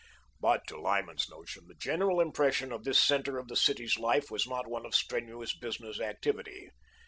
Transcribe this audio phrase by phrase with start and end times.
[0.39, 4.47] But to Lyman's notion the general impression of this centre of the city's life was
[4.47, 6.71] not one of strenuous business activity.